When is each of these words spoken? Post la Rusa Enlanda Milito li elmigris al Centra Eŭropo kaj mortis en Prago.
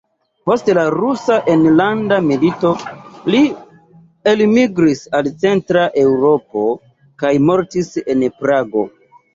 Post 0.49 0.69
la 0.77 0.85
Rusa 0.93 1.35
Enlanda 1.55 2.17
Milito 2.31 2.71
li 3.35 3.43
elmigris 4.33 5.05
al 5.21 5.33
Centra 5.45 5.89
Eŭropo 6.09 6.69
kaj 7.23 7.37
mortis 7.51 7.95
en 8.07 8.31
Prago. 8.43 8.91